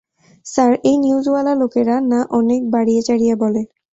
[0.45, 3.61] Sir, এই নিউজওয়ালা লোকেরা না অনেক বাড়িয়ে-চাড়িয়ে বলে।